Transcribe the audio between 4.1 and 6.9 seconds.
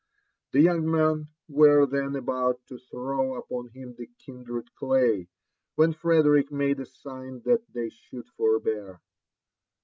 kindred clay, when Frederick made a